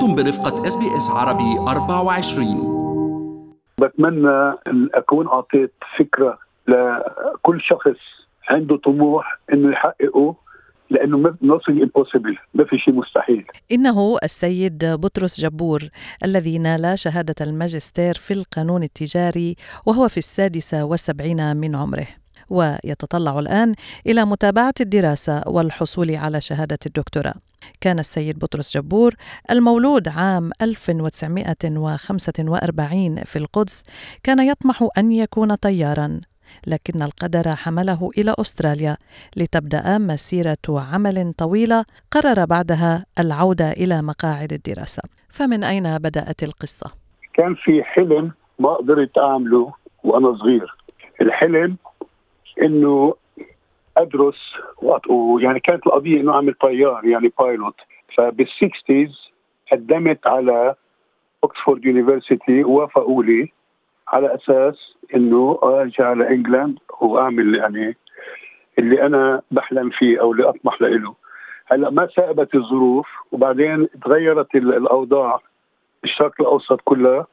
أنتم 0.00 0.14
برفقة 0.14 0.66
SBS 0.66 1.10
عربي 1.10 1.58
24 1.58 3.54
بتمنى 3.80 4.54
أن 4.68 4.88
أكون 4.94 5.26
أعطيت 5.26 5.72
فكرة 5.98 6.38
لكل 6.68 7.60
شخص 7.60 8.00
عنده 8.48 8.76
طموح 8.76 9.38
أنه 9.52 9.72
يحققه 9.72 10.34
لأنه 10.90 11.34
nothing 11.42 11.72
impossible 11.72 12.36
ما 12.54 12.64
في 12.64 12.78
شيء 12.78 12.94
مستحيل. 12.94 13.46
إنه 13.72 14.18
السيد 14.24 14.84
بطرس 14.84 15.40
جبور 15.40 15.80
الذي 16.24 16.58
نال 16.58 16.98
شهادة 16.98 17.34
الماجستير 17.40 18.14
في 18.14 18.34
القانون 18.34 18.82
التجاري 18.82 19.56
وهو 19.86 20.08
في 20.08 20.16
السادسة 20.18 20.84
والسبعين 20.84 21.56
من 21.56 21.76
عمره. 21.76 22.06
ويتطلع 22.50 23.38
الآن 23.38 23.74
إلى 24.06 24.24
متابعة 24.24 24.74
الدراسة 24.80 25.42
والحصول 25.46 26.16
على 26.16 26.40
شهادة 26.40 26.78
الدكتوراه. 26.86 27.34
كان 27.80 27.98
السيد 27.98 28.38
بطرس 28.38 28.76
جبور 28.76 29.14
المولود 29.50 30.08
عام 30.08 30.50
1945 30.62 33.24
في 33.24 33.36
القدس 33.36 33.84
كان 34.22 34.40
يطمح 34.40 34.88
أن 34.98 35.12
يكون 35.12 35.54
طيارا 35.54 36.20
لكن 36.66 37.02
القدر 37.02 37.48
حمله 37.48 38.10
إلى 38.18 38.34
أستراليا 38.38 38.96
لتبدأ 39.36 39.98
مسيرة 39.98 40.56
عمل 40.68 41.32
طويلة 41.32 41.84
قرر 42.10 42.44
بعدها 42.44 43.04
العودة 43.18 43.70
إلى 43.70 44.02
مقاعد 44.02 44.52
الدراسة. 44.52 45.02
فمن 45.28 45.64
أين 45.64 45.98
بدأت 45.98 46.42
القصة؟ 46.42 46.90
كان 47.34 47.54
في 47.54 47.82
حلم 47.82 48.32
ما 48.58 48.74
قدرت 48.74 49.18
أعمله 49.18 49.72
وأنا 50.04 50.38
صغير. 50.38 50.76
الحلم 51.20 51.76
إنه 52.62 53.14
أدرس 53.96 54.54
ويعني 55.08 55.60
كانت 55.60 55.86
القضية 55.86 56.20
إنه 56.20 56.34
أعمل 56.34 56.54
طيار 56.54 57.04
يعني 57.04 57.32
pilot 57.38 57.76
فبال 58.16 58.50
sixties 58.50 59.30
قدمت 59.72 60.26
على 60.26 60.74
Oxford 61.44 61.84
University 61.84 62.64
وافقوا 62.64 63.24
لي 63.24 63.52
على 64.08 64.34
أساس 64.34 64.96
إنه 65.14 65.58
أرجع 65.62 66.08
على 66.08 66.34
وأعمل 67.00 67.54
يعني 67.54 67.96
اللي 68.78 69.06
أنا 69.06 69.42
بحلم 69.50 69.90
فيه 69.90 70.20
أو 70.20 70.32
اللي 70.32 70.48
أطمح 70.48 70.82
له. 70.82 71.14
هلأ 71.66 71.90
ما 71.90 72.08
ساعدت 72.16 72.54
الظروف 72.54 73.08
وبعدين 73.32 73.88
تغيرت 74.04 74.54
الأوضاع 74.54 75.40
بالشرق 76.02 76.32
الأوسط 76.40 76.80
كلها. 76.84 77.26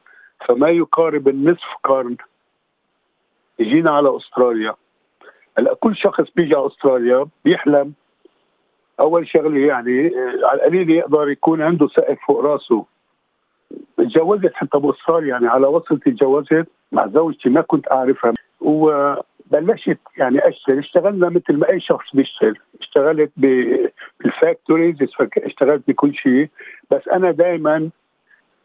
فما 0.46 0.68
يقارب 0.68 1.28
النصف 1.28 1.68
قرن 1.84 2.16
جينا 3.60 3.90
على 3.90 4.16
أستراليا. 4.16 4.74
هلا 5.58 5.74
كل 5.74 5.96
شخص 5.96 6.24
بيجي 6.36 6.54
على 6.54 6.66
أستراليا 6.66 7.26
بيحلم. 7.44 7.92
أول 9.00 9.28
شغلة 9.28 9.66
يعني 9.66 10.12
على 10.44 10.54
القليل 10.54 10.90
يقدر 10.90 11.28
يكون 11.28 11.62
عنده 11.62 11.88
سقف 11.88 12.18
فوق 12.26 12.40
راسه. 12.40 12.84
تجوزت 13.96 14.54
حتى 14.54 14.78
بأستراليا 14.78 15.28
يعني 15.28 15.46
على 15.48 15.66
وصلت 15.66 16.08
تجوزت 16.08 16.66
مع 16.92 17.06
زوجتي 17.06 17.48
ما 17.48 17.60
كنت 17.60 17.92
أعرفها. 17.92 18.32
وبلشت 18.60 19.98
يعني 20.16 20.48
أشتغل. 20.48 20.78
اشتغلنا 20.78 21.28
مثل 21.28 21.56
ما 21.56 21.68
أي 21.68 21.80
شخص 21.80 22.06
بيشتغل. 22.14 22.58
اشتغلت 22.80 23.30
بالفاكتوريز 23.36 24.96
اشتغلت 25.36 25.82
بكل 25.88 26.14
شيء. 26.14 26.48
بس 26.90 27.08
أنا 27.08 27.30
دائما 27.30 27.90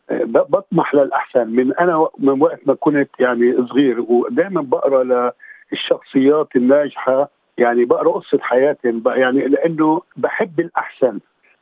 آه، 0.10 0.24
بطمح 0.24 0.96
للأحسن. 0.96 1.48
من 1.48 1.74
أنا 1.78 2.08
من 2.20 2.42
وقت 2.42 2.60
ما 2.66 2.74
كنت 2.74 3.10
يعني 3.20 3.68
صغير 3.68 4.02
ودائما 4.02 4.62
بقرأ 4.62 5.32
للشخصيات 5.74 6.56
الناجحة 6.56 7.30
يعني 7.58 7.86
بقرأ 7.86 8.12
قصة 8.12 8.40
حياتهم 8.42 9.04
يعني 9.06 9.48
لأنه 9.48 10.02
بحب 10.18 10.60
الأحسن. 10.60 11.20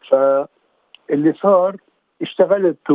فاللي 0.09 1.34
صار 1.34 1.76
اشتغلت 2.22 2.90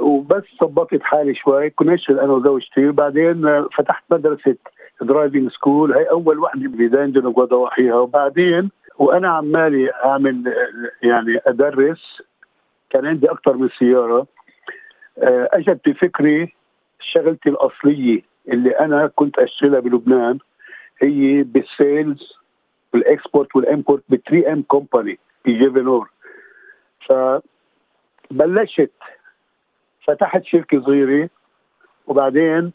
وبس 0.00 0.42
ظبطت 0.60 1.02
حالي 1.02 1.34
شوي 1.34 1.72
نشتغل 1.82 2.18
أنا 2.20 2.32
وزوجتي 2.32 2.88
وبعدين 2.88 3.64
فتحت 3.68 4.04
مدرسة 4.10 4.56
driving 5.02 5.50
school 5.50 5.92
هي 5.92 6.04
أول 6.04 6.38
وحده 6.38 6.68
بلندن 6.68 7.26
وضواحيها 7.26 7.94
وبعدين 7.94 8.70
وأنا 8.98 9.28
عمالي 9.28 9.92
أعمل 10.04 10.54
يعني 11.02 11.40
أدرس 11.46 12.22
كان 12.90 13.06
عندي 13.06 13.30
أكثر 13.30 13.56
من 13.56 13.68
سيارة. 13.78 14.26
آه، 15.18 15.48
أجت 15.52 15.88
بفكري 15.88 16.54
شغلتي 17.00 17.48
الأصلية 17.48 18.22
اللي 18.48 18.70
أنا 18.70 19.06
كنت 19.06 19.38
أشتغلها 19.38 19.80
بلبنان. 19.80 20.38
هي 21.02 21.42
بال 21.42 21.68
sales 21.68 22.32
وال 22.94 23.09
export 23.09 23.56
وال 23.56 23.67
import 23.67 24.02
ب 24.08 24.16
3M 24.16 24.62
company 24.62 25.18
بجيفنور 25.44 26.10
ف 27.08 27.12
بلشت 28.30 28.92
فتحت 30.06 30.44
شركة 30.44 30.80
صغيرة 30.80 31.28
وبعدين 32.06 32.72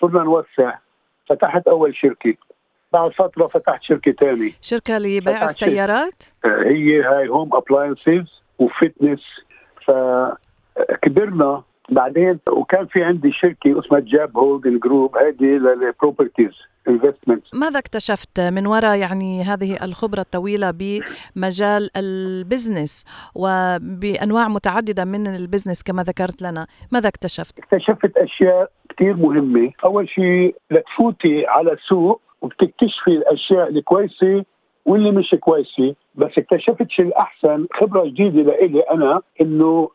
صرنا 0.00 0.22
نوسع. 0.22 0.78
فتحت 1.28 1.68
أول 1.68 1.96
شركة. 1.96 2.34
بعد 2.92 3.10
فترة 3.12 3.46
فتحت 3.46 3.82
شركة 3.82 4.12
ثانية 4.12 4.50
شركة 4.62 4.98
لبيع 4.98 5.44
السيارات. 5.44 6.22
هي 6.44 7.02
هاي 7.02 7.28
home 7.28 7.50
appliances 7.54 8.42
و 8.58 8.65
fitness. 8.65 9.20
فكبرنا 9.86 11.62
بعدين 11.88 12.38
وكان 12.50 12.86
في 12.86 13.04
عندي 13.04 13.32
شركة 13.32 13.80
اسمها 13.80 14.00
جاب 14.00 14.36
holding 14.36 14.80
group 14.80 15.16
هذه 15.16 15.44
لل 15.44 15.62
properties 15.62 16.52
investment 16.88 17.42
ماذا 17.54 17.78
اكتشفت 17.78 18.40
من 18.40 18.66
وراء 18.66 18.98
يعني 18.98 19.42
هذه 19.42 19.84
الخبرة 19.84 20.20
الطويلة 20.20 20.70
بمجال 20.70 21.90
ال 21.96 22.08
business 22.08 23.04
وبأنواع 23.36 24.48
متعددة 24.48 25.04
من 25.04 25.26
ال 25.26 25.32
business 25.32 25.82
كما 25.82 26.02
ذكرت 26.02 26.42
لنا؟ 26.42 26.66
ماذا 26.92 27.08
اكتشفت؟ 27.08 27.58
اكتشفت 27.58 28.16
أشياء 28.16 28.70
كثير 28.88 29.16
مهمة. 29.16 29.72
أول 29.84 30.08
شيء 30.08 30.54
لتفوتي 30.70 31.46
على 31.46 31.76
سوق 31.88 32.20
وبتكتشفي 32.42 33.10
الأشياء 33.10 33.68
الكويسة 33.68 34.44
واللي 34.86 35.10
مش 35.10 35.34
كويسة. 35.40 35.94
بس 36.14 36.30
اكتشفت 36.38 36.90
شيء 36.90 37.06
الأحسن 37.06 37.66
خبرة 37.80 38.04
جديدة 38.04 38.42
لإلي 38.42 38.80
أنا 38.80 39.20
إنه 39.40 39.88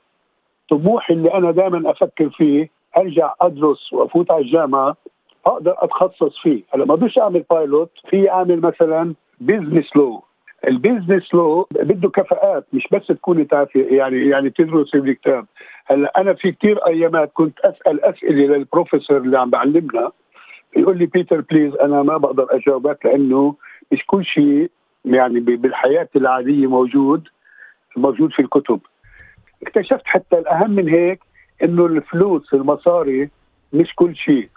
طموحي 0.70 1.14
اللي 1.14 1.34
أنا 1.34 1.52
دائما 1.52 1.92
أفكر 1.92 2.30
فيه 2.30 2.70
أرجع 2.98 3.34
أدرس 3.42 3.94
وأفوت 3.94 4.32
على 4.32 4.42
الجامعة 4.42 4.96
أقدر 5.46 5.76
أتخصص 5.78 6.38
فيه. 6.42 6.64
هلأ 6.74 6.86
ما 6.86 6.96
بديش 6.96 7.20
أعمل 7.20 7.44
pilot 7.50 7.92
في 8.10 8.32
أعمل 8.32 8.62
مثلا 8.62 9.14
business 9.42 9.96
law 9.96 10.24
ال 10.68 10.75
business 10.75 11.34
law 11.34 11.68
بده 11.72 12.10
كفاءات 12.10 12.66
مش 12.74 12.88
بس 12.92 13.08
تكوني 13.08 13.46
تعرفي 13.46 13.80
يعني 13.82 14.30
يعني 14.30 14.50
تدرسي 14.50 15.00
بالكتاب 15.00 15.46
هلأ 15.86 16.22
أنا 16.22 16.34
في 16.34 16.52
كثير 16.52 16.88
أيامات 16.88 17.32
كنت 17.34 17.60
أسأل 17.60 18.06
أسئلة 18.06 18.58
للبروفيسور 18.58 19.18
اللي 19.18 19.40
عم 19.40 19.50
بعلمنا. 19.50 20.12
يقول 20.78 20.98
لي 20.98 21.06
بيتر 21.06 21.42
please 21.42 21.76
أنا 21.76 22.04
ما 22.04 22.18
بقدر 22.18 22.48
أجاوبك 22.50 23.06
لأنه 23.06 23.56
مش 23.92 24.04
كل 24.08 24.26
شيء 24.26 24.72
يعني 25.06 25.40
بالحياة 25.40 26.10
العادية 26.16 26.68
موجود 26.68 27.28
موجود 27.98 28.32
في 28.32 28.42
الكتب. 28.42 28.80
اكتشفت 29.78 30.02
حتى 30.06 30.38
الأهم 30.38 30.72
من 30.72 30.90
هيك 30.90 31.20
إنه 31.64 31.86
الفلوس 31.86 32.54
المصاري 32.54 33.30
مش 33.74 33.96
كل 33.96 34.16
شيء. 34.16 34.50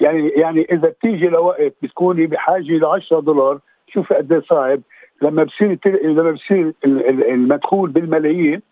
يعني 0.00 0.28
يعني 0.28 0.66
إذا 0.72 0.88
بتيجي 0.88 1.28
لوقت 1.28 1.72
بتكوني 1.82 2.26
بحاجة 2.26 2.72
ل 2.78 2.84
10 2.84 3.20
دولار 3.20 3.58
شوفي 3.88 4.14
قد 4.14 4.32
إيه 4.32 4.40
صعب. 4.40 4.80
لما 5.22 5.44
بصير 5.44 5.78
لما 6.04 6.30
بصير 6.30 6.72
المدخول 6.84 7.90
بالملايين 7.90 8.62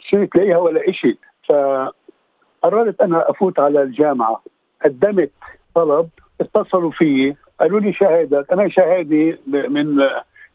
بصير 0.00 0.24
تلاقيها 0.24 0.58
ولا 0.58 0.92
شيء 0.92 1.18
فقررت 1.48 3.00
أنا 3.00 3.30
أفوت 3.30 3.60
على 3.60 3.82
الجامعة. 3.82 4.42
قدمت 4.84 5.30
طلب 5.74 6.08
اتصلوا 6.40 6.90
فيي 6.90 7.36
قالوا 7.60 7.80
لي 7.80 7.92
شهادة. 7.92 8.46
أنا 8.52 8.68
شهادي 8.68 9.36
من 9.46 9.98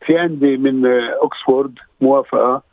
في 0.05 0.17
عندي 0.17 0.57
من 0.57 0.85
اوكسفورد 1.21 1.73
موافقة. 2.01 2.68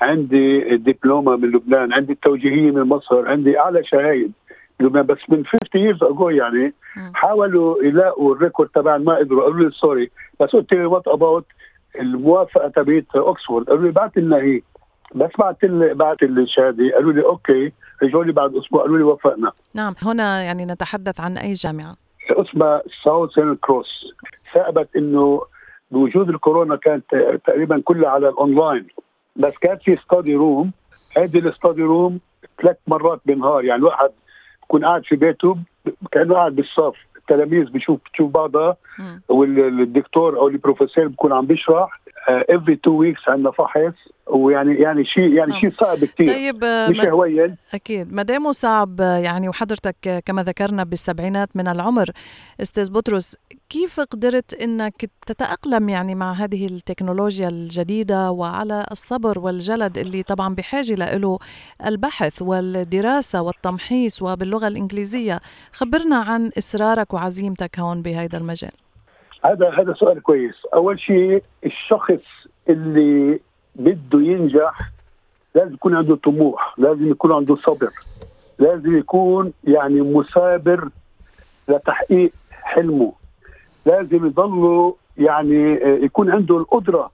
عندي 0.00 0.76
دبلومة 0.76 1.36
من 1.36 1.50
لبنان 1.50 1.92
عندي 1.92 2.12
التوجيهيه 2.12 2.70
من 2.70 2.82
مصر 2.82 3.28
عندي 3.28 3.58
أعلى 3.58 3.84
شهايد 3.84 4.32
لبنان. 4.80 5.06
بس 5.06 5.18
من 5.28 5.44
50 5.46 5.92
years 5.92 5.98
ago 5.98 6.28
يعني 6.30 6.74
حاولوا 7.14 7.84
يلاقوا 7.84 8.34
ال 8.34 8.39
record 8.39 8.68
تبع 8.68 8.96
ما 8.98 9.16
قدروا 9.16 9.42
قالوا 9.42 9.64
لي 9.64 9.70
sorry 9.70 10.10
بس 10.40 10.50
قلت 10.50 10.72
لي 10.72 10.84
what 10.84 11.08
about 11.08 11.46
الموافقة 12.00 12.68
تبعت 12.68 13.04
اوكسفورد 13.16 13.66
قالوا 13.66 13.84
لي 13.84 13.90
بعت 13.90 14.16
لنا 14.16 14.36
هي. 14.36 14.60
بس 15.14 15.30
بعت 15.38 15.64
لي 15.64 15.94
بعت 15.94 16.22
لي 16.22 16.42
الشهاده 16.42 16.94
قالوا 16.94 17.12
لي 17.12 17.24
okay 17.24 17.72
رجعوا 18.02 18.24
لي 18.24 18.32
بعد 18.32 18.56
أسبوع 18.56 18.82
قالوا 18.82 18.98
لي 18.98 19.04
وافقنا. 19.04 19.52
نعم 19.74 19.94
هنا 20.02 20.42
يعني 20.42 20.66
نتحدث 20.66 21.20
عن 21.20 21.36
أي 21.36 21.52
جامعة؟ 21.52 21.96
اسمها 22.30 22.82
Southern 23.04 23.56
Cross 23.56 24.04
ثابت 24.54 24.96
إنه 24.96 25.42
بوجود 25.90 26.28
الكورونا 26.28 26.76
كانت 26.76 27.04
تقريبا 27.46 27.80
كلها 27.84 28.10
على 28.10 28.28
الاونلاين 28.28 28.86
بس 29.38 29.52
كانت 29.60 29.82
في 29.82 29.96
study 29.96 30.34
room 30.34 30.72
هذه 31.16 31.38
ال 31.38 31.45
study 31.45 31.82
room 31.82 32.20
ثلاث 32.62 32.76
مرات 32.86 33.20
بالنهار 33.26 33.64
يعني 33.64 33.78
الواحد 33.78 34.10
بكون 34.62 34.84
قاعد 34.84 35.04
في 35.04 35.16
بيته 35.16 35.56
كأنه 36.12 36.34
قاعد 36.34 36.56
بالصف. 36.56 36.94
التلاميذ 37.16 37.70
بشوف 37.70 38.00
بتشوف 38.06 38.30
بعضها 38.30 38.76
والدكتور 39.28 40.38
أو 40.38 40.48
البروفيسور 40.48 41.08
بكون 41.08 41.32
عم 41.32 41.46
بيشرح. 41.46 42.00
every 42.28 42.76
two 42.76 42.90
weeks 42.90 43.20
عندنا 43.28 43.50
فحص 43.50 43.92
ويعني 44.26 44.74
يعني 44.74 45.04
شيء 45.04 45.32
يعني 45.32 45.50
نعم. 45.50 45.60
شيء 45.60 45.70
صعب 45.72 45.98
كثير 46.04 46.26
طيب 46.26 46.64
آه، 46.64 46.88
مش 46.88 46.96
ما- 46.98 47.10
هوين 47.10 47.56
أكيد. 47.74 48.12
ما 48.12 48.22
دامه 48.22 48.52
صعب 48.52 49.00
آه، 49.00 49.16
يعني 49.18 49.48
وحضرتك 49.48 49.96
آه، 50.08 50.18
كما 50.20 50.42
ذكرنا 50.42 50.84
بالسبعينات 50.84 51.48
من 51.54 51.68
العمر. 51.68 52.10
أستاذ 52.62 52.90
بطرس 52.92 53.36
كيف 53.70 54.00
قدرت 54.00 54.54
أنك 54.54 55.10
تتأقلم 55.26 55.88
يعني 55.88 56.14
مع 56.14 56.32
هذه 56.32 56.66
التكنولوجيا 56.66 57.48
الجديدة 57.48 58.30
وعلى 58.30 58.86
الصبر 58.92 59.38
والجلد 59.38 59.98
اللي 59.98 60.22
طبعا 60.22 60.54
بحاجة 60.54 60.94
له 60.94 61.38
البحث 61.86 62.42
والدراسة 62.42 63.42
والتمحيص 63.42 64.22
وباللغة 64.22 64.68
الإنجليزية؟ 64.68 65.40
خبرنا 65.72 66.16
عن 66.16 66.50
إصرارك 66.58 67.14
وعزيمتك 67.14 67.78
هون 67.78 68.02
بهذا 68.02 68.38
المجال. 68.38 68.70
هذا 69.46 69.70
هذا 69.70 69.94
سؤال 69.94 70.22
كويس. 70.22 70.54
أول 70.74 71.00
شيء 71.00 71.42
الشخص 71.64 72.22
اللي 72.68 73.40
بده 73.74 74.20
ينجح 74.20 74.78
لازم 75.54 75.74
يكون 75.74 75.96
عنده 75.96 76.16
طموح 76.16 76.74
لازم 76.78 77.10
يكون 77.10 77.32
عنده 77.32 77.56
صبر 77.56 77.90
لازم 78.58 78.98
يكون 78.98 79.52
يعني 79.64 80.00
مثابر 80.00 80.88
لتحقيق 81.68 82.32
حلمه. 82.50 83.12
لازم 83.86 84.26
يضله 84.26 84.96
يعني 85.18 85.84
آه، 85.84 85.98
يكون 86.04 86.30
عنده 86.30 86.56
القدرة. 86.56 87.10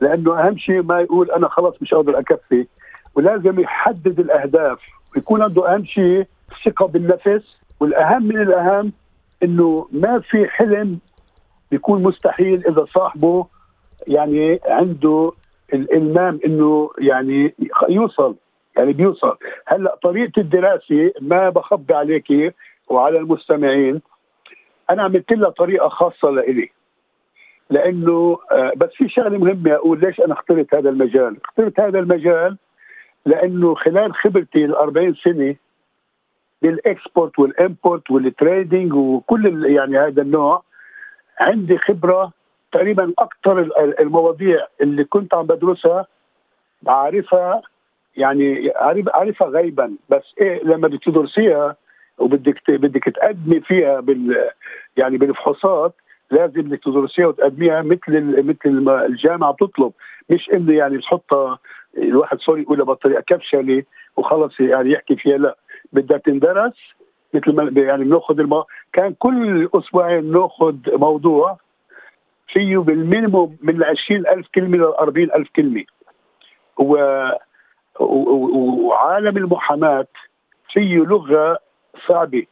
لأنه 0.00 0.40
أهم 0.40 0.58
شيء 0.58 0.82
ما 0.82 1.00
يقول 1.00 1.30
أنا 1.30 1.48
خلص 1.48 1.74
مش 1.80 1.94
قادر 1.94 2.18
أكفي. 2.18 2.66
ولازم 3.14 3.60
يحدد 3.60 4.20
الأهداف. 4.20 4.78
ويكون 5.16 5.42
عنده 5.42 5.74
أهم 5.74 5.84
شيء 5.84 6.26
ثقه 6.64 6.86
بالنفس. 6.86 7.56
والأهم 7.80 8.22
من 8.22 8.42
الأهم 8.42 8.92
إنه 9.42 9.88
ما 9.92 10.20
في 10.20 10.48
حلم 10.48 10.98
بيكون 11.70 12.02
مستحيل 12.02 12.66
إذا 12.66 12.86
صاحبه 12.94 13.46
يعني 14.06 14.60
عنده 14.66 15.32
الإلمام 15.74 16.40
إنه 16.46 16.90
يعني 16.98 17.54
يوصل 17.88 18.36
يعني 18.76 18.92
بيوصل. 18.92 19.36
هلأ 19.66 19.98
طريقة 20.02 20.40
الدراسة 20.40 21.12
ما 21.20 21.50
بخبي 21.50 21.94
عليك 21.94 22.54
وعلى 22.88 23.18
المستمعين 23.18 24.00
أنا 24.90 25.02
عملت 25.02 25.32
لها 25.32 25.50
طريقة 25.50 25.88
خاصة 25.88 26.30
لإلي. 26.30 26.70
لأنه 27.70 28.38
آه، 28.52 28.72
بس 28.76 28.88
في 28.96 29.08
شغلة 29.08 29.38
مهمة 29.38 29.74
أقول 29.74 30.00
ليش 30.00 30.20
أنا 30.20 30.32
اخترت 30.34 30.74
هذا 30.74 30.90
المجال؟ 30.90 31.36
اخترت 31.44 31.80
هذا 31.80 31.98
المجال 31.98 32.56
لأنه 33.26 33.74
خلال 33.74 34.14
خبرتي 34.14 34.64
ال 34.64 34.76
40 34.76 35.14
سنة 35.14 35.56
بال 36.62 36.81
export 36.81 37.38
وال 37.38 37.56
import 37.56 38.10
وال 38.10 38.29
trading 38.29 38.94
وكل 38.94 39.66
يعني 39.66 39.98
هذا 39.98 40.22
النوع. 40.22 40.62
عندي 41.40 41.78
خبرة 41.78 42.32
تقريبا 42.72 43.12
أكثر 43.18 43.60
ال- 43.60 44.00
المواضيع 44.00 44.66
اللي 44.80 45.04
كنت 45.04 45.34
عم 45.34 45.46
بدرسها 45.46 46.06
بعرفها 46.82 47.62
يعني 48.16 48.72
عارف 48.76 49.08
عارفها 49.14 49.48
غيبا. 49.48 49.96
بس 50.08 50.34
إيه 50.40 50.64
لما 50.64 50.88
تدرسيها 51.06 51.76
وبدك 52.18 52.70
بدك 52.70 53.04
تقدمي 53.04 53.60
فيها 53.60 54.00
بال 54.00 54.50
يعني 54.96 55.16
بالفحوصات 55.18 55.94
لازم 56.30 56.62
بدك 56.62 56.84
تدرسيها 56.84 57.26
وتقدميها 57.26 57.82
مثل 57.82 58.42
مثل 58.46 58.70
ما 58.84 59.06
الجامعة 59.06 59.52
بتطلب. 59.52 59.92
مش 60.30 60.50
إنه 60.52 60.72
يعني 60.74 60.96
بتحطها 60.96 61.58
الواحد 61.98 62.38
سوري 62.38 62.62
يقولها 62.62 62.84
بطريقة 62.84 63.20
كبشله 63.20 63.82
وخلص 64.16 64.60
يعني 64.60 64.90
يحكي 64.90 65.16
فيها 65.16 65.38
لا. 65.38 65.56
بدها 65.92 66.18
تندرس 66.18 66.94
مثل 67.34 67.52
ما 67.52 67.82
يعني 67.82 68.04
بناخذ 68.04 68.40
الم... 68.40 68.64
كان 68.92 69.14
كل 69.18 69.68
أسبوعين 69.74 70.32
ناخذ 70.32 70.76
موضوع 70.86 71.58
فيه 72.48 72.78
بالمينيموم 72.78 73.56
من 73.62 73.84
20000 73.84 74.46
كلمة 74.54 74.78
ل 74.78 74.82
40000 74.82 75.48
كلمة. 75.56 75.84
و... 76.78 76.94
و... 78.00 78.86
وعالم 78.86 79.36
المحاماة 79.36 80.06
فيه 80.72 80.96
لغة 80.96 81.58
صعبة. 82.08 82.46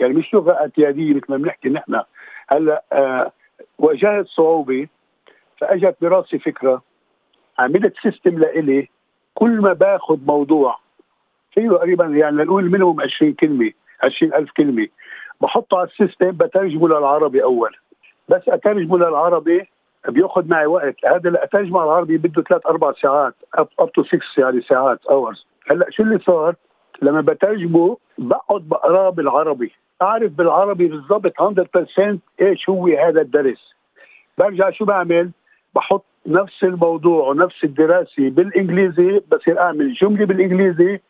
يعني 0.00 0.14
مش 0.14 0.34
لغة 0.34 0.52
اعتيادية 0.52 1.14
مثل 1.14 1.26
ما 1.28 1.36
بنحكي 1.36 1.68
نحن. 1.68 2.02
هلأ 2.48 2.84
آه 2.92 3.32
واجهت 3.78 4.26
صعوبة 4.26 4.88
فأجت 5.58 5.96
براسي 6.00 6.38
فكرة. 6.38 6.82
عملت 7.58 7.94
system 8.02 8.38
لإلي. 8.38 8.88
كل 9.34 9.60
ما 9.60 9.72
باخذ 9.72 10.18
موضوع 10.26 10.81
فيه 11.54 11.68
تقريبا 11.68 12.04
يعني 12.04 12.36
لنقول 12.36 12.70
minimum 12.70 13.00
20 13.00 13.32
كلمة 13.32 13.72
20000 14.02 14.50
كلمة. 14.50 14.88
بحطه 15.40 15.78
على 15.78 15.88
ال 15.88 15.94
system 15.94 16.30
بترجمه 16.30 16.88
للعربي 16.88 17.42
أول. 17.42 17.76
بس 18.28 18.42
أترجمه 18.48 18.98
للعربي 18.98 19.68
بياخذ 20.08 20.48
معي 20.48 20.66
وقت. 20.66 20.94
هذا 21.06 21.44
أترجمه 21.44 21.80
على 21.80 21.90
العربي 21.90 22.18
بده 22.18 22.42
ثلاث 22.42 22.66
أربع 22.66 22.92
ساعات 22.92 23.34
up 23.54 23.92
to 23.92 24.02
6 24.04 24.18
يعني 24.38 24.60
ساعات 24.60 25.06
hours 25.06 25.46
هلأ 25.70 25.86
شو 25.90 26.02
اللي 26.02 26.18
صار؟ 26.18 26.54
لما 27.02 27.20
بترجمه 27.20 27.96
بقعد 28.18 28.60
بقراه 28.60 29.10
بالعربي. 29.10 29.72
اعرف 30.02 30.32
بالعربي 30.32 30.88
بالضبط 30.88 31.40
100% 31.40 32.18
إيش 32.40 32.68
هو 32.68 32.86
هذا 32.86 33.20
الدرس. 33.20 33.74
برجع 34.38 34.70
شو 34.70 34.84
بعمل؟ 34.84 35.30
بحط 35.74 36.04
نفس 36.26 36.64
الموضوع 36.64 37.28
ونفس 37.28 37.64
الدراسة 37.64 38.30
بالإنجليزي 38.30 39.20
بصير 39.32 39.60
أعمل 39.60 39.94
جملة 39.94 40.26
بالإنجليزي 40.26 41.00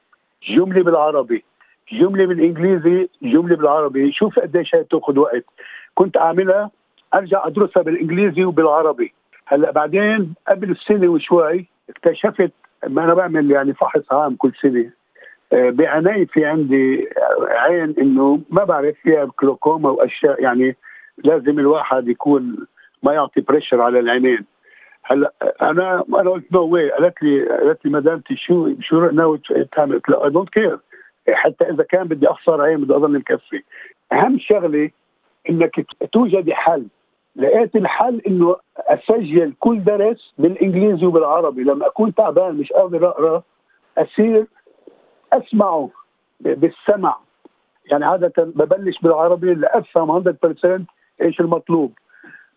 جملة 0.48 0.82
بالعربي 0.82 1.44
جملة 1.92 2.26
بالإنجليزي 2.26 3.08
جملة 3.22 3.56
بالعربي. 3.56 4.12
شوف 4.12 4.38
قديش 4.38 4.74
هي 4.74 4.82
بتاخذ 4.82 5.18
وقت. 5.18 5.44
كنت 5.94 6.16
اعملها 6.16 6.70
أرجع 7.14 7.46
أدرسها 7.46 7.82
بالإنجليزي 7.82 8.44
وبالعربي. 8.44 9.12
هلأ 9.46 9.70
بعدين 9.70 10.34
قبل 10.48 10.70
السنة 10.70 11.08
وشوي 11.08 11.66
اكتشفت 11.90 12.52
ما 12.86 13.04
أنا 13.04 13.14
بعمل 13.14 13.50
يعني 13.50 13.74
فحص 13.74 14.12
عام 14.12 14.36
كل 14.36 14.52
سنة. 14.62 14.90
آه، 15.52 15.70
بعناية 15.70 16.26
في 16.26 16.44
عندي 16.44 17.08
عين 17.48 17.94
إنه 18.00 18.40
ما 18.50 18.64
بعرف 18.64 18.96
فيها 19.02 19.24
كلوكوما 19.36 19.90
وأشياء 19.90 20.42
يعني 20.42 20.76
لازم 21.24 21.58
الواحد 21.58 22.08
يكون 22.08 22.66
ما 23.02 23.12
يعطي 23.12 23.40
pressure 23.40 23.80
على 23.80 23.98
العينين. 23.98 24.44
هلا 25.04 25.32
أنا 25.62 26.04
أنا 26.08 26.30
قلت 26.30 26.52
no 26.52 26.62
way 26.62 26.90
قالت 26.90 27.22
لي 27.22 27.48
قالت 27.48 27.84
لي 27.84 27.90
مدامتي 27.90 28.36
شو 28.36 28.74
شو 28.80 29.00
ناوي 29.00 29.40
تعمل؟ 29.72 29.94
قلت 29.94 30.08
لها 30.08 30.24
I 30.24 30.30
don't 30.30 30.48
care 30.48 30.78
حتى 31.28 31.64
إذا 31.64 31.82
كان 31.82 32.08
بدي 32.08 32.28
أخسر 32.28 32.60
عين 32.60 32.80
بدي 32.80 32.94
اضل 32.94 33.18
مكفي. 33.18 33.62
أهم 34.12 34.38
شغلة 34.38 34.90
إنك 35.50 35.86
توجدي 36.12 36.54
حل. 36.54 36.86
لقيت 37.36 37.76
الحل 37.76 38.22
إنه 38.26 38.56
أسجل 38.78 39.52
كل 39.58 39.84
درس 39.84 40.34
بالإنجليزي 40.38 41.06
وبالعربي. 41.06 41.62
لما 41.62 41.86
أكون 41.86 42.14
تعبان 42.14 42.54
مش 42.54 42.72
قادر 42.72 43.08
أقرأ 43.08 43.42
أصير 43.98 44.46
أسمعه 45.32 45.90
بالسمع. 46.40 47.16
يعني 47.86 48.04
عادة 48.04 48.44
ببلش 48.44 48.98
بالعربي 49.02 49.54
لأفهم 49.54 50.10
100% 50.10 50.84
إيش 51.22 51.40
المطلوب. 51.40 51.92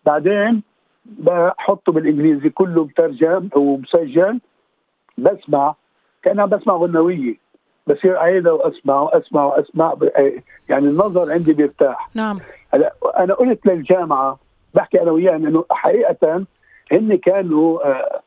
بعدين 0.06 0.62
بحطه 1.18 1.92
بالإنجليزي 1.92 2.50
كله 2.50 2.84
مترجم 2.84 3.48
ومسجل. 3.56 4.40
بسمع. 5.18 5.74
كان 6.22 6.40
عم 6.40 6.48
بسمع 6.48 6.74
غنوية. 6.74 7.34
بصير 7.86 8.16
اعيدها 8.16 8.52
وأسمع 8.52 9.00
وأسمع 9.02 9.44
وأسمع. 9.44 9.94
يعني 10.68 10.86
النظر 10.86 11.32
عندي 11.32 11.52
بيرتاح. 11.52 12.10
نعم. 12.14 12.40
هلا 12.74 12.92
أنا 13.18 13.34
قلت 13.34 13.66
للجامعة 13.66 14.38
بحكي 14.74 15.02
أنا 15.02 15.10
وياها 15.10 15.36
إنه 15.36 15.64
حقيقة 15.70 16.44
هن 16.92 17.16
كانوا 17.16 17.88
آه 17.88 18.20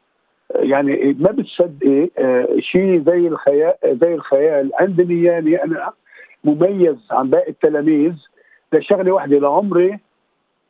يعني 0.55 1.15
ما 1.19 1.31
بتصدقي 1.31 2.09
آه 2.17 2.47
شيء 2.59 3.03
زي 3.05 3.27
الخيال 3.27 3.73
زي 3.83 4.13
الخيال. 4.13 4.71
عند 4.79 5.01
نياني 5.01 5.63
أنا 5.63 5.91
مميز 6.43 6.97
عن 7.11 7.29
باقي 7.29 7.49
التلاميذ. 7.49 8.13
لشغلة 8.73 9.11
واحدة 9.11 9.39
لعمري. 9.39 9.99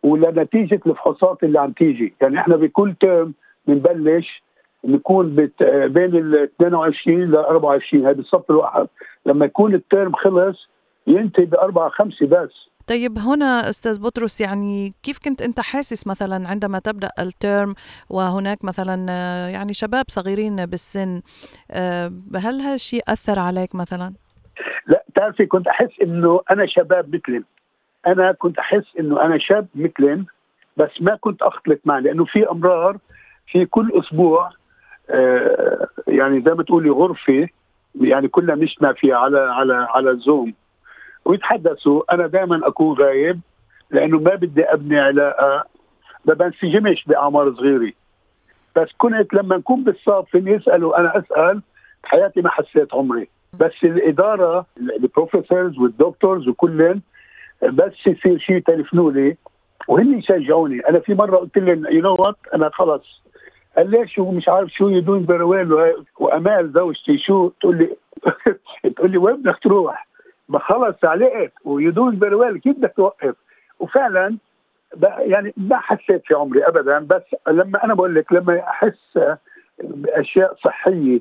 ولنتيجة 0.03 0.79
الفحوصات 0.86 1.44
اللي 1.44 1.60
عم 1.60 1.72
تيجي، 1.72 2.13
يعني 2.22 2.39
إحنا 2.39 2.56
بكل 2.56 2.94
term 3.01 3.34
بنبلش 3.68 4.44
نكون 4.86 5.36
بت 5.36 5.63
بين 5.63 6.15
ال 6.15 6.50
22 6.56 7.32
ل 7.32 7.36
24 7.36 8.06
هذا 8.06 8.20
الصف 8.20 8.44
الواحد، 8.50 8.88
لما 9.25 9.46
يكون 9.46 9.75
ال 9.75 9.83
term 9.83 10.13
خلص 10.13 10.70
ينتهي 11.08 11.46
باربعه 11.46 11.89
خمسة 11.89 12.25
بس. 12.25 12.70
طيب 12.88 13.18
هنا 13.18 13.70
أستاذ 13.70 14.01
بطرس 14.01 14.41
يعني 14.41 14.94
كيف 15.03 15.20
كنت 15.25 15.41
أنت 15.41 15.60
حاسس 15.60 16.08
مثلا 16.08 16.48
عندما 16.48 16.79
تبدأ 16.79 17.10
ال 17.19 17.30
term 17.30 17.74
وهناك 18.10 18.65
مثلا 18.65 18.96
يعني 19.50 19.74
شباب 19.74 20.06
صغيرين 20.08 20.65
بالسن 20.65 21.22
هل 22.36 22.62
هالشيء 22.62 23.01
أثر 23.08 23.39
عليك 23.39 23.75
مثلا؟ 23.75 24.13
لا 24.88 25.03
بتعرفي 25.10 25.46
كنت 25.46 25.68
أحس 25.68 25.89
إنه 26.01 26.41
أنا 26.51 26.65
شباب 26.65 27.15
مثلهم 27.15 27.44
أنا 28.08 28.32
كنت 28.32 28.60
أحس 28.60 28.84
إنه 29.00 29.22
أنا 29.22 29.38
شاب 29.38 29.68
مثلهم 29.75 30.25
بس 30.77 31.01
ما 31.01 31.15
كنت 31.15 31.41
أختلط 31.41 31.79
معه 31.86 32.00
لأنه 32.00 32.25
في 32.25 32.51
أمرار 32.51 32.98
في 33.48 33.65
كل 33.65 33.91
أسبوع 34.00 34.50
آه 35.10 35.88
يعني 36.08 36.41
زي 36.41 36.53
ما 36.53 36.63
تقولي 36.63 36.89
غرفة 36.89 37.48
يعني 38.01 38.27
كلنا 38.27 38.56
بنجتمع 38.56 38.94
فيها 38.94 39.15
على 39.15 39.39
على 39.39 39.88
على 39.89 40.12
الزوم 40.12 40.53
ويتحدثوا 41.25 42.13
أنا 42.13 42.27
دائما 42.27 42.68
أكون 42.68 42.98
غايب 42.98 43.39
لأنه 43.91 44.20
ما 44.20 44.36
بدي 44.36 44.63
أبني 44.63 45.00
علاقة 45.00 45.65
ما 46.25 46.34
بنسجمش 46.34 47.06
بأعمار 47.06 47.53
صغيرة. 47.56 47.91
بس 48.75 48.88
كنت 48.98 49.34
لما 49.34 49.58
نكون 49.58 49.84
بالصف 49.84 50.36
يسالوا 50.36 51.00
أنا 51.00 51.18
أسأل 51.18 51.62
بحياتي 52.03 52.41
ما 52.41 52.50
حسيت 52.50 52.94
عمري. 52.94 53.29
بس 53.60 53.72
الإدارة 53.84 54.65
ال 54.77 54.87
professors 54.87 55.77
وال 55.77 55.93
doctors 55.93 56.48
وكلهم 56.48 57.01
بس 57.63 57.94
يصير 58.08 58.39
شيء 58.39 58.56
يتلفنوا 58.56 59.12
لي. 59.12 59.38
وهن 59.88 60.20
يشجعوني 60.20 60.80
أنا 60.89 61.00
في 61.00 61.13
مرة 61.13 61.38
قلت 61.38 61.58
لهم 61.58 61.86
you 61.86 62.01
know 62.01 62.15
what 62.19 62.36
أنا 62.54 62.70
خلص. 62.70 63.22
قال 63.78 63.92
ليش 63.92 64.18
ومش 64.18 64.50
عارف 64.50 64.70
شو 64.70 64.89
very 65.25 65.43
well 65.43 65.96
وأمال 66.20 66.72
زوجتي 66.72 67.18
شو؟ 67.18 67.50
تقول 67.50 67.78
لي 67.78 67.96
تقول 68.96 69.12
لي 69.12 69.18
وين 69.18 69.36
بدك 69.36 69.58
تروح؟ 69.63 70.08
ما 70.50 70.60
خلص 70.60 70.96
علقت. 71.04 71.54
فيري 72.20 72.36
ويل 72.36 72.60
كيف 72.60 72.78
بدك 72.78 72.94
توقف؟ 72.96 73.36
وفعلا 73.80 74.38
يعني 75.20 75.54
ما 75.58 75.78
حسيت 75.78 76.22
في 76.25 76.34
عمري 76.34 76.68
ابدا. 76.68 77.00
بس 77.00 77.24
لما 77.48 77.84
أنا 77.84 77.94
بقول 77.94 78.16
لك 78.16 78.34
لما 78.34 78.60
أحس 78.60 79.20
بأشياء 79.84 80.56
صحية 80.63 81.20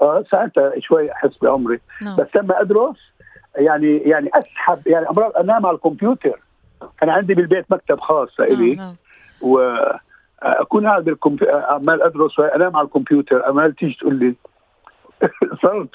آه 0.00 0.24
ساعتها 0.30 0.72
شوي 0.80 1.12
أحس 1.12 1.38
بعمري. 1.42 1.80
نعم. 2.02 2.16
بس 2.16 2.36
لما 2.36 2.60
أدرس 2.60 3.13
يعني 3.56 3.98
يعني 3.98 4.30
أسحب 4.34 4.86
يعني 4.86 5.08
امراض 5.08 5.36
أنام 5.36 5.66
على 5.66 5.74
الكمبيوتر 5.74 6.40
أنا 7.02 7.12
عندي 7.12 7.34
بالبيت 7.34 7.64
مكتب 7.70 8.00
خاص 8.00 8.40
لإلي 8.40 8.74
نعم. 8.74 8.86
نعم. 8.86 8.96
وأكون 9.40 10.86
قاعد 10.86 11.04
بالكمبيوتر 11.04 11.62
عمال 11.62 12.02
أدرس 12.02 12.38
وأنام 12.38 12.76
على 12.76 12.86
الكمبيوتر 12.86 13.48
امال 13.48 13.74
تيجي 13.74 13.96
تقول 14.00 14.14
لي 14.14 14.34
صارت 15.62 15.88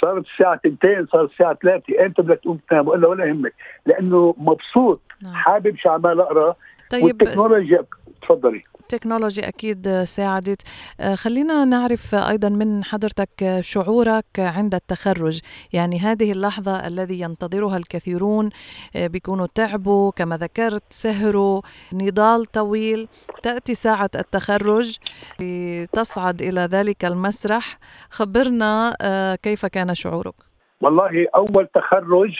صارت 0.00 0.24
الساعة 0.26 0.60
2 0.66 1.06
صارت 1.06 1.30
الساعة 1.30 1.54
3 1.62 2.06
إمتى 2.06 2.22
بدك 2.22 2.40
تقوم 2.40 2.58
تنام؟ 2.70 2.88
ولا 2.88 3.08
ولا 3.08 3.24
يهمك 3.24 3.54
لأنه 3.86 4.34
مبسوط 4.38 5.00
نعم. 5.22 5.34
حابب 5.34 5.76
شو 5.76 5.90
عمال 5.90 6.20
أقرأ 6.20 6.56
طيب 6.90 7.04
والتكنولوجيا 7.04 7.84
تفضلي 8.22 8.64
التكنولوجيا 8.86 9.48
أكيد 9.48 9.88
ساعدت. 10.04 10.62
آه، 11.00 11.14
خلينا 11.14 11.64
نعرف 11.64 12.14
أيضا 12.14 12.48
من 12.48 12.84
حضرتك 12.84 13.58
شعورك 13.60 14.24
عند 14.38 14.74
التخرج. 14.74 15.40
يعني 15.72 15.98
هذه 15.98 16.32
اللحظة 16.32 16.86
الذي 16.86 17.20
ينتظرها 17.20 17.76
الكثيرون 17.76 18.50
آه، 18.96 19.06
بيكونوا 19.06 19.46
تعبوا 19.54 20.10
كما 20.10 20.36
ذكرت 20.36 20.82
سهروا 20.90 21.60
نضال 21.92 22.44
طويل 22.44 23.08
تأتي 23.42 23.74
ساعة 23.74 24.10
التخرج. 24.14 24.98
لتصعد 25.40 26.42
إلى 26.42 26.60
ذلك 26.60 27.04
المسرح. 27.04 27.78
خبرنا 28.10 28.96
آه، 29.02 29.34
كيف 29.34 29.66
كان 29.66 29.94
شعورك؟ 29.94 30.34
والله 30.80 31.26
أول 31.34 31.68
تخرج 31.74 32.34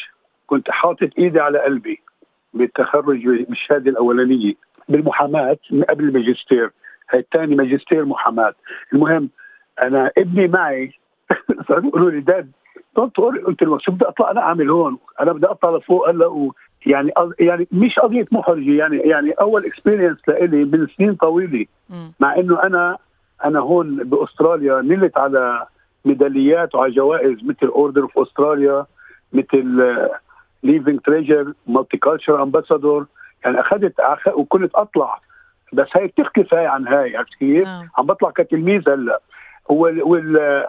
كنت 0.46 0.70
حاطط 0.70 1.10
إيدي 1.18 1.40
على 1.40 1.58
قلبي. 1.58 2.05
بالتخرج 2.56 3.26
بالشهادة 3.48 3.90
الأولانية 3.90 4.54
بالمحاماة 4.88 5.58
من 5.70 5.82
قبل 5.82 6.04
الماجستير. 6.04 6.70
هي 7.10 7.18
الثاني 7.18 7.56
ماجستير 7.56 8.04
محاماة. 8.04 8.54
المهم 8.92 9.28
أنا 9.82 10.10
ابني 10.18 10.48
معي 10.48 10.92
صاروا 11.68 11.88
يقولوا 11.88 12.10
لي 12.10 12.20
Dad 12.20 12.50
قلت 12.96 13.62
له 13.62 13.78
شو 13.78 13.92
بدي 13.92 14.04
أطلع 14.04 14.30
أنا 14.30 14.40
أعمل 14.40 14.70
هون؟ 14.70 14.98
أنا 15.20 15.32
بدي 15.32 15.46
أطلع 15.46 15.76
لفوق 15.76 16.08
هلأ 16.08 16.50
يعني 16.86 17.12
يعني 17.38 17.68
مش 17.72 17.98
قضية 17.98 18.26
محرجة 18.32 18.70
يعني 18.70 18.96
يعني 18.96 19.30
أول 19.30 19.66
experience 19.66 20.18
لإلي 20.28 20.64
من 20.64 20.86
سنين 20.96 21.14
طويلة. 21.14 21.66
مع 22.20 22.36
إنه 22.36 22.62
أنا 22.62 22.98
أنا 23.44 23.58
هون 23.58 23.96
بأستراليا 23.96 24.80
نلت 24.80 25.18
على 25.18 25.66
ميداليات 26.04 26.74
وعلى 26.74 26.92
جوائز 26.92 27.44
مثل 27.44 27.66
Order 27.66 28.02
of 28.02 28.18
Australia 28.18 28.86
مثل 29.32 29.82
living 30.66 31.00
treasure 31.00 31.52
multi 31.66 31.96
culture 31.96 32.42
ambassador 32.42 33.06
يعني 33.44 33.60
أخذت 33.60 33.94
وكنت 34.34 34.74
أطلع. 34.74 35.20
بس 35.72 35.88
هي 35.96 36.06
بتختلف 36.06 36.54
هاي 36.54 36.66
عن 36.66 36.88
هاي 36.88 37.16
عرفت 37.16 37.34
كيف؟ 37.34 37.66
آه. 37.66 37.88
عم 37.98 38.06
بطلع 38.06 38.30
كتلميذ 38.30 38.88
هلأ. 38.88 39.20
وال, 39.68 40.02
وال 40.02 40.64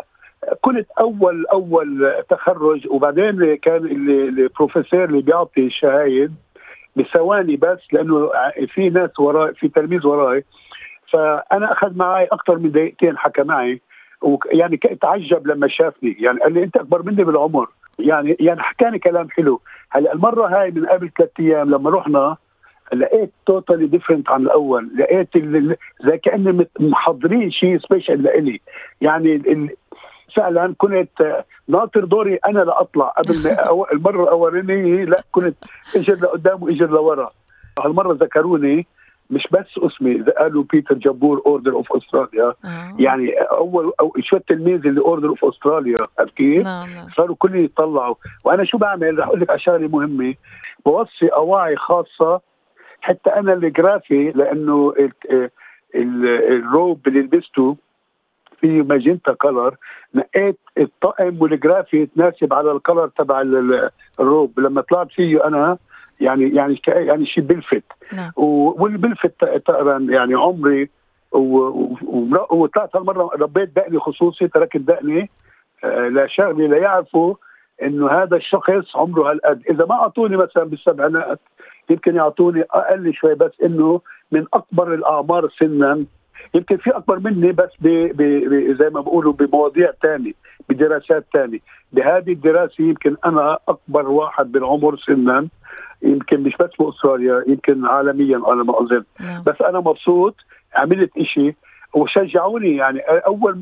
كنت 0.61 0.87
اول 0.99 1.45
أول 1.45 2.13
تخرج 2.29 2.87
وبعدين 2.87 3.55
كان 3.55 3.85
البروفيسور 3.85 5.03
اللي 5.03 5.21
بيعطي 5.21 5.65
الشهايد 5.65 6.35
بثواني 6.95 7.55
بس 7.55 7.79
لأنه 7.91 8.31
في 8.73 8.89
ناس 8.89 9.19
وراي 9.19 9.53
في 9.53 9.67
تلميذ 9.67 10.07
وراي. 10.07 10.43
فأنا 11.13 11.71
أخذ 11.71 11.97
معي 11.97 12.25
أكثر 12.25 12.57
من 12.57 12.71
دقيقتين 12.71 13.17
حكى 13.17 13.43
معي. 13.43 13.81
ويعني 14.21 14.77
تعجب 14.77 15.47
لما 15.47 15.67
شافني. 15.67 16.17
يعني 16.19 16.39
قال 16.39 16.53
لي 16.53 16.63
أنت 16.63 16.77
أكبر 16.77 17.03
مني 17.03 17.23
بالعمر. 17.23 17.67
يعني 17.99 18.37
يعني 18.39 18.61
حكاني 18.61 18.99
كلام 18.99 19.29
حلو. 19.29 19.61
هلا 19.89 20.13
المرة 20.13 20.47
هاي 20.47 20.71
من 20.71 20.85
قبل 20.85 21.09
ثلاث 21.17 21.29
أيام 21.39 21.69
لما 21.69 21.89
رحنا 21.89 22.37
لقيت 22.93 23.31
totally 23.45 23.87
different 23.87 24.31
عن 24.31 24.41
الأول. 24.41 24.89
لقيت 24.97 25.37
زي 26.05 26.17
كأني 26.17 26.67
محضرين 26.79 27.51
شيء 27.51 27.79
special 27.79 28.23
لإلي. 28.23 28.61
يعني 29.01 29.69
فعلا 30.35 30.75
كنت 30.77 31.43
ناطر 31.67 32.05
دوري 32.05 32.35
أنا 32.35 32.59
لأطلع. 32.59 33.07
قبل 33.07 33.35
المرة 33.93 34.23
الأولانية 34.23 35.05
لا 35.05 35.23
كنت 35.31 35.55
إجر 35.95 36.13
لقدام 36.13 36.63
وإجر 36.63 36.89
لورا. 36.89 37.31
هالمرة 37.79 38.13
ذكروني 38.13 38.87
مش 39.29 39.47
بس 39.51 39.65
اسمي 39.77 40.21
قالوا 40.21 40.63
بيتر 40.63 40.95
جبور 40.95 41.41
Order 41.45 41.71
of 41.71 41.93
Australia 41.93 42.53
يعني 42.99 43.31
أول 43.31 43.93
أو 43.99 44.13
شو 44.19 44.35
التلميذ 44.35 44.87
اللي 44.87 45.01
Order 45.01 45.29
of 45.29 45.45
Australia 45.45 45.97
عرفت 46.19 46.33
كيف؟ 46.33 46.63
نعم. 46.63 47.09
صاروا 47.17 47.35
كلهم 47.39 47.63
يطلعوا. 47.63 48.15
وأنا 48.43 48.63
شو 48.63 48.77
بعمل؟ 48.77 49.19
رح 49.19 49.27
أقول 49.27 49.41
لك 49.41 49.49
اشياء 49.49 49.79
مهمة. 49.79 50.35
بوصي 50.85 51.27
أواعي 51.27 51.75
خاصة. 51.75 52.41
حتى 53.01 53.29
أنا 53.29 53.53
الجرافي 53.53 54.31
لأنه 54.31 54.93
الروب 55.95 57.07
اللي 57.07 57.19
لبسته 57.19 57.77
في 58.61 58.81
magenta 58.81 59.33
color 59.33 59.75
نقيت 60.15 60.59
الطقم 60.77 61.41
والجرافة 61.41 62.01
يتناسب 62.01 62.53
على 62.53 62.71
ال 62.71 62.76
colour 62.76 63.07
تبع 63.07 63.41
الروب. 64.19 64.59
لما 64.59 64.81
طلعت 64.81 65.11
فيه 65.11 65.47
أنا 65.47 65.77
يعني 66.19 66.55
يعني 66.55 66.81
يعني 66.87 67.25
شيء 67.25 67.43
بلفت. 67.43 67.83
نعم. 68.13 68.31
واللي 68.35 68.97
بلفت 68.97 69.33
تقريبا 69.65 69.97
يعني 69.99 70.35
عمري 70.35 70.89
وطلعت 72.51 72.95
هالمرة 72.95 73.29
ربيت 73.39 73.75
دقني 73.75 73.99
خصوصي 73.99 74.47
تركت 74.47 74.77
دقني 74.77 75.29
آه، 75.83 76.07
لشغلي 76.07 76.67
ليعرفوا 76.67 77.35
إنه 77.83 78.11
هذا 78.11 78.35
الشخص 78.37 78.95
عمره 78.95 79.31
هالقد. 79.31 79.61
إذا 79.69 79.85
ما 79.85 79.95
أعطوني 79.95 80.37
مثلا 80.37 80.63
بالسبعينات 80.63 81.39
يمكن 81.89 82.15
يعطوني 82.15 82.65
أقل 82.71 83.13
شوي 83.13 83.35
بس 83.35 83.51
إنه 83.63 84.01
من 84.31 84.45
أكبر 84.53 84.93
الأعمار 84.93 85.49
سنا. 85.59 86.05
يمكن 86.53 86.77
في 86.77 86.89
أكبر 86.89 87.19
مني 87.19 87.51
بس 87.51 87.69
بي 87.79 88.07
بي 88.07 88.75
زي 88.75 88.89
ما 88.89 89.01
بقولوا 89.01 89.33
بمواضيع 89.33 89.91
ثانية 90.01 90.33
بدراسات 90.69 91.25
ثانية 91.33 91.59
بهذه 91.91 92.31
الدراسة 92.31 92.83
يمكن 92.83 93.15
أنا 93.25 93.59
أكبر 93.67 94.09
واحد 94.09 94.51
بالعمر 94.51 94.97
سنا. 94.97 95.47
يمكن 96.01 96.43
مش 96.43 96.53
بس 96.59 96.69
بأستراليا 96.79 97.43
يمكن 97.47 97.85
عالميا 97.85 98.41
على 98.45 98.63
ما 98.63 98.81
أظن. 98.81 99.03
نعم. 99.19 99.43
بس 99.43 99.61
أنا 99.61 99.79
مبسوط 99.79 100.35
عملت 100.75 101.17
إشي 101.17 101.55
وشجعوني. 101.93 102.75
يعني 102.75 102.99
أول 102.99 103.61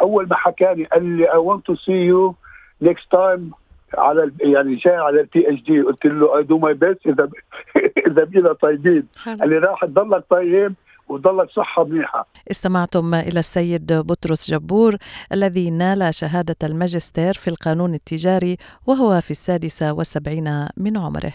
أول 0.00 0.28
ما 0.28 0.36
حكاني 0.36 0.84
قال 0.84 1.04
لي 1.04 1.26
I 1.26 1.36
want 1.36 1.62
to 1.72 1.76
see 1.76 2.02
you 2.10 2.34
next 2.88 3.06
time 3.14 3.40
على 3.98 4.32
يعني 4.40 4.74
جاي 4.74 4.96
على 4.96 5.20
ال 5.20 5.48
PhD 5.50 5.82
قلت 5.82 6.04
له 6.06 6.36
I 6.36 6.42
do 6.42 6.58
my 6.58 6.74
best 6.74 7.06
إذا 7.06 7.28
إذا 8.08 8.24
بينا 8.24 8.52
طيبين. 8.52 9.06
قال 9.24 9.48
لي 9.48 9.58
راح 9.58 9.84
تضلك 9.84 10.24
طيب 10.30 10.74
وضلك 11.12 11.50
صحة 11.50 11.84
منيحة. 11.84 12.26
استمعتم 12.50 13.14
إلى 13.14 13.38
السيد 13.40 13.92
بطرس 13.92 14.50
جبور 14.50 14.96
الذي 15.32 15.70
نال 15.70 16.14
شهادة 16.14 16.56
الماجستير 16.62 17.34
في 17.34 17.48
القانون 17.48 17.94
التجاري 17.94 18.56
وهو 18.86 19.20
في 19.20 19.30
السادسة 19.30 19.92
والسبعين 19.92 20.68
من 20.76 20.96
عمره. 20.96 21.32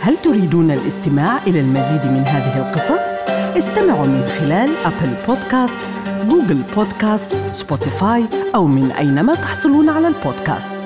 هل 0.00 0.16
تريدون 0.16 0.70
الاستماع 0.70 1.44
إلى 1.46 1.60
المزيد 1.60 2.06
من 2.06 2.22
هذه 2.26 2.68
القصص؟ 2.68 3.16
استمعوا 3.58 4.06
من 4.06 4.26
خلال 4.26 4.76
أبل 4.76 5.14
بودكاست 5.28 5.90
جوجل 6.28 6.62
بودكاست 6.76 7.54
سبوتيفاي 7.54 8.24
أو 8.54 8.66
من 8.66 8.90
أينما 8.92 9.34
تحصلون 9.34 9.88
على 9.88 10.08
البودكاست. 10.08 10.85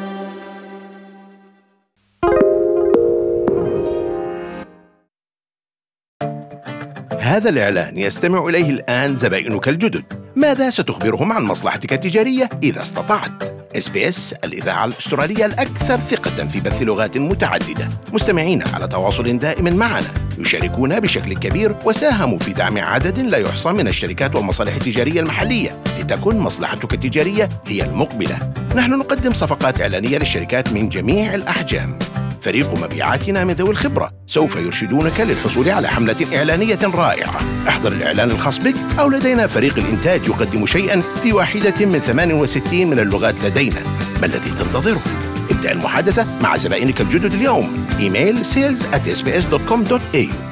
هذا 7.31 7.49
الإعلان 7.51 7.99
يستمع 7.99 8.49
إليه 8.49 8.71
الآن 8.71 9.17
زبائنك 9.17 9.69
الجدد. 9.69 10.05
ماذا 10.37 10.71
ستخبرهم 10.71 11.33
عن 11.33 11.43
مصلحتك 11.43 11.93
التجارية 11.93 12.49
إذا 12.63 12.81
استطعت؟ 12.81 13.31
إس 13.77 13.89
بي 13.89 14.09
إس 14.09 14.35
الإذاعة 14.45 14.85
الأسترالية 14.85 15.47
الأكثر 15.47 15.99
ثقة 15.99 16.49
في 16.49 16.61
بث 16.61 16.83
لغات 16.83 17.19
متعددة. 17.19 17.89
مستمعين 18.13 18.63
على 18.75 18.89
تواصل 18.89 19.39
دائم 19.39 19.77
معنا. 19.77 20.07
يشاركون 20.39 21.01
بشكل 21.01 21.35
كبير 21.35 21.77
وساهموا 21.85 22.39
في 22.39 22.53
دعم 22.53 22.79
عدد 22.79 23.19
لا 23.19 23.39
يحصى 23.39 23.69
من 23.69 23.89
الشركات 23.89 24.37
والمصالح 24.37 24.75
التجارية 24.75 25.21
المحلية 25.21 25.83
لتكن 26.01 26.37
مصلحتك 26.37 26.95
التجارية 26.95 27.49
هي 27.67 27.85
المقبلة. 27.85 28.39
نحن 28.77 28.99
نقدم 28.99 29.33
صفقات 29.33 29.81
إعلانية 29.81 30.19
للشركات 30.19 30.73
من 30.73 30.89
جميع 30.89 31.35
الأحجام. 31.35 31.99
فريق 32.40 32.75
مبيعاتنا 32.75 33.44
من 33.44 33.54
ذوي 33.54 33.70
الخبرة. 33.70 34.11
سوف 34.26 34.56
يرشدونك 34.56 35.20
للحصول 35.20 35.68
على 35.68 35.88
حملة 35.88 36.37
إعلانية 36.37 36.78
رائعة. 36.85 37.37
احضر 37.68 37.92
الإعلان 37.92 38.30
الخاص 38.30 38.59
بك 38.59 38.75
أو 38.99 39.11
لدينا 39.11 39.47
فريق 39.47 39.78
الإنتاج 39.78 40.28
يقدم 40.28 40.66
شيئا 40.66 41.02
في 41.23 41.32
واحدة 41.32 41.87
من 41.87 41.99
68 41.99 42.90
من 42.90 42.99
اللغات 42.99 43.44
لدينا. 43.44 43.80
ما 44.20 44.26
الذي 44.26 44.50
تنتظره؟ 44.50 45.02
ابدأ 45.50 45.73
المحادثة 45.73 46.26
مع 46.42 46.56
زبائنك 46.56 47.00
الجدد 47.00 47.32
اليوم. 47.35 47.87
إيميل 48.00 48.44
sales 48.44 48.80
at 48.94 49.18
sbs.com.au 49.18 50.50